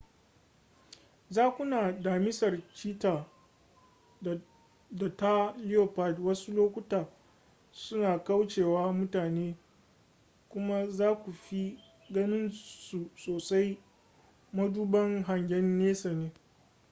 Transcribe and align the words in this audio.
zakuna 1.29 1.91
damisar 1.91 2.61
cheetah 2.73 3.25
da 4.91 5.09
ta 5.17 5.53
leopard 5.57 6.19
wasu 6.19 6.51
lokuta 6.53 7.07
suna 7.71 8.19
kaucewa 8.23 8.93
mutane 8.93 9.55
kuma 10.49 10.87
za 10.89 11.15
ku 11.15 11.31
fi 11.31 11.79
ganin 12.11 12.49
su 12.51 13.09
sosai 13.15 13.77
maduban 14.53 15.23
hangen 15.23 15.77
nesa 15.77 16.31